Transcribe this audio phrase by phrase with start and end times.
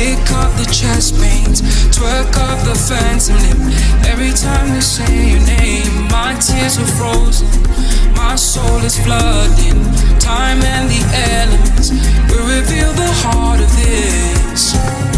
[0.00, 1.60] Kick off the chest pains,
[1.92, 3.70] twerk off the phantom limb.
[4.06, 7.46] Every time you say your name, my tears are frozen.
[8.16, 9.84] My soul is flooding,
[10.18, 11.02] time and the
[11.36, 11.90] elements
[12.32, 15.09] will reveal the heart of this.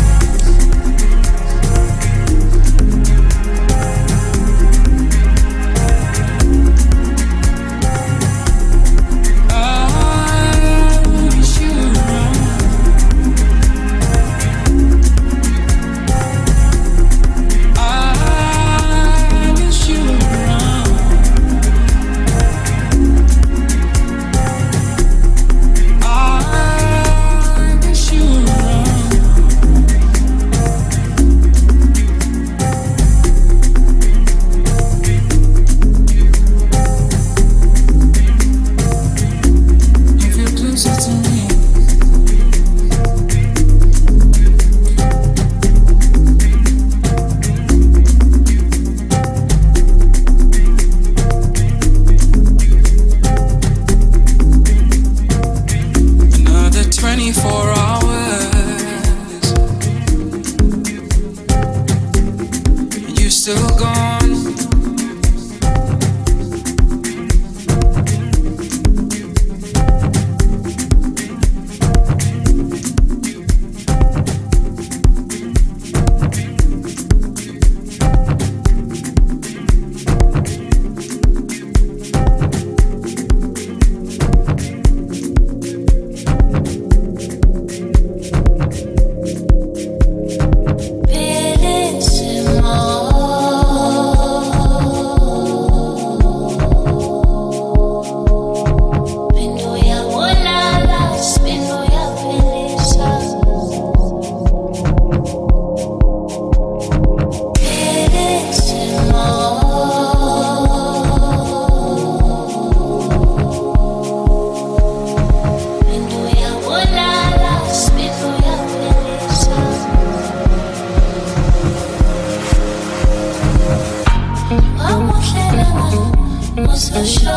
[126.90, 127.31] for sure.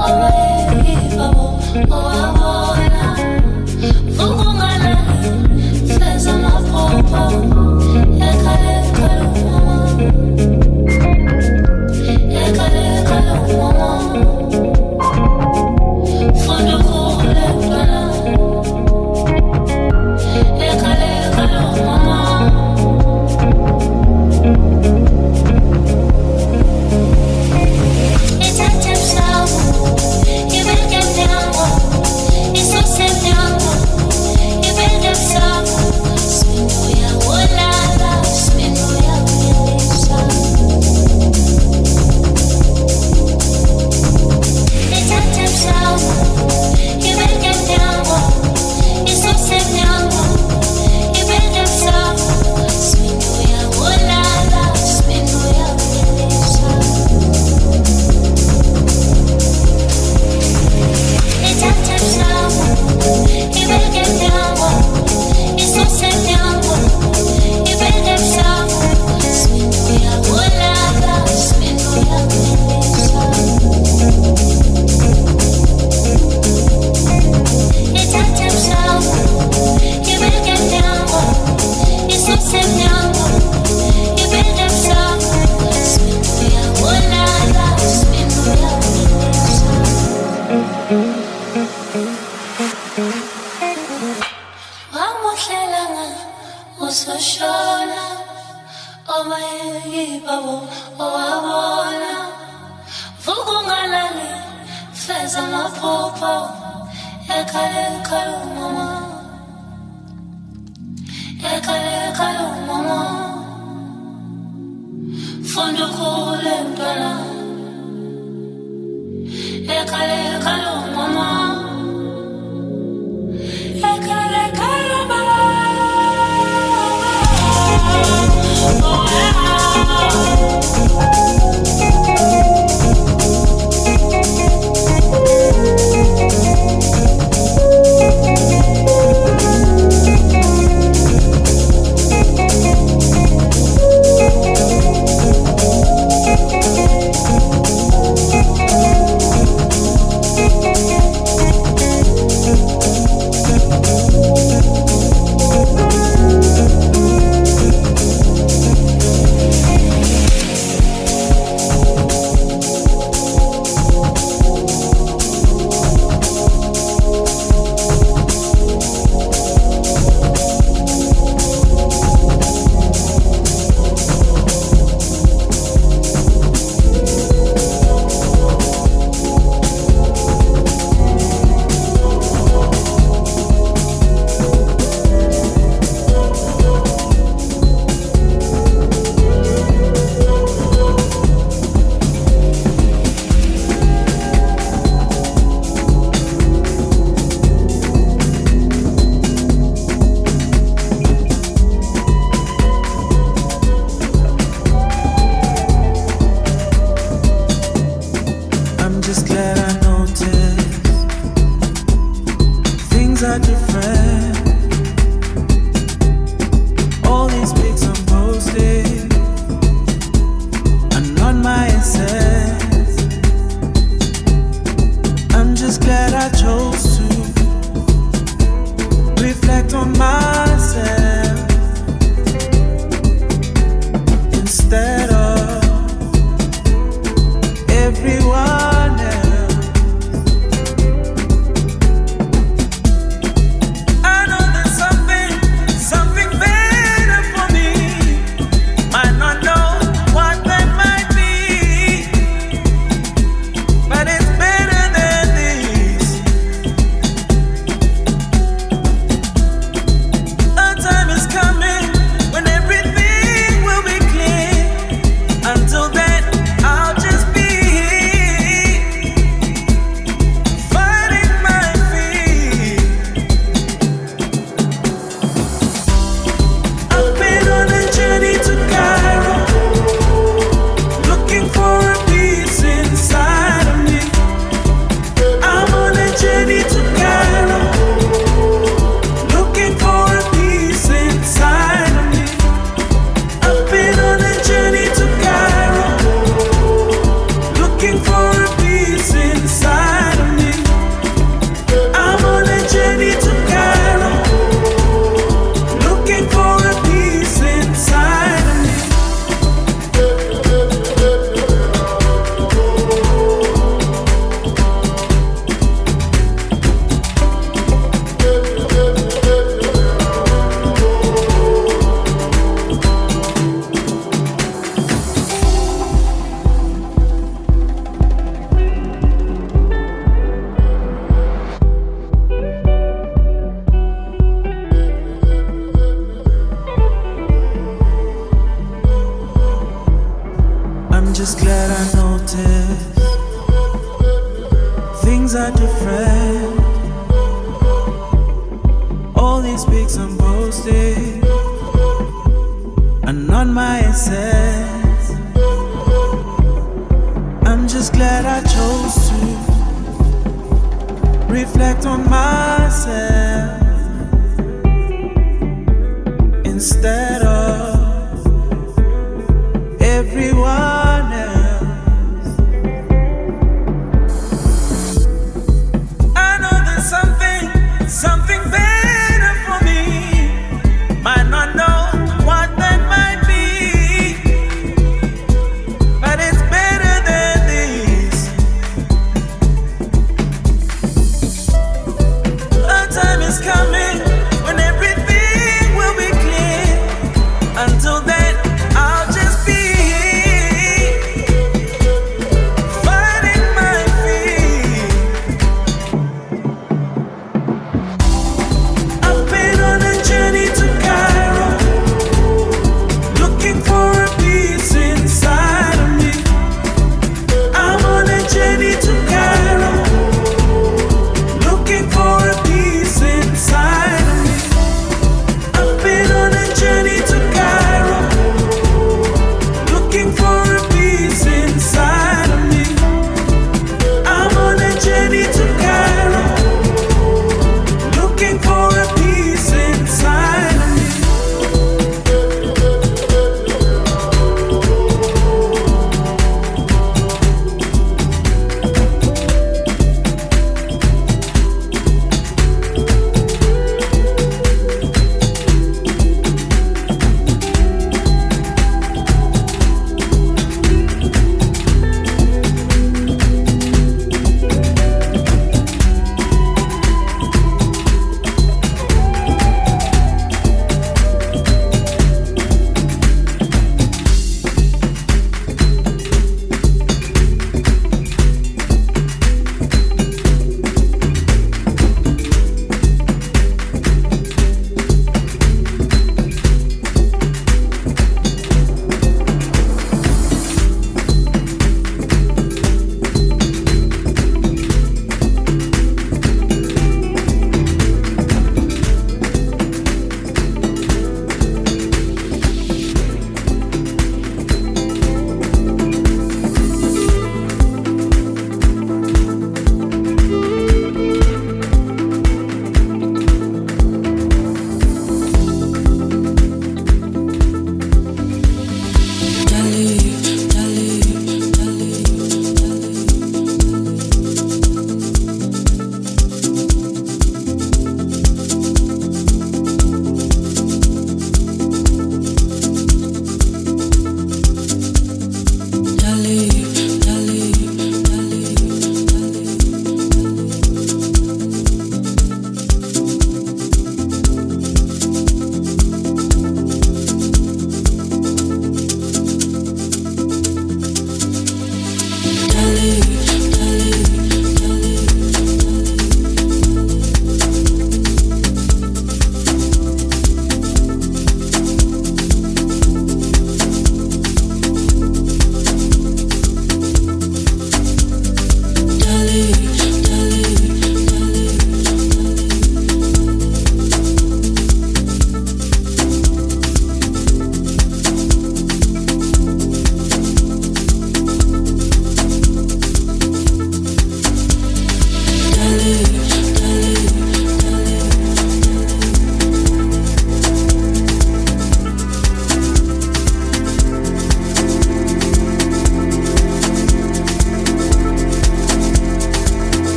[0.00, 2.37] Alright, oh, oh,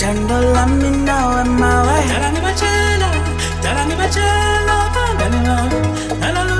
[0.05, 1.97] Tendo la mina we mawe.
[2.11, 3.09] Dala ni bachelo
[3.63, 4.77] Dala ni bachelo
[6.21, 6.54] Dala ni bachelo